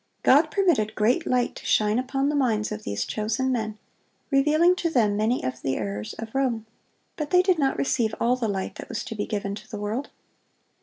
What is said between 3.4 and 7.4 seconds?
men, revealing to them many of the errors of Rome; but